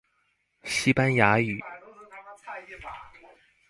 [0.63, 1.59] 西班牙語